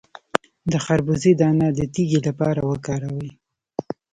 [0.71, 3.31] د خربوزې دانه د تیږې لپاره وکاروئ